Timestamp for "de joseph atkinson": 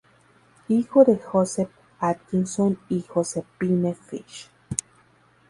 1.05-2.79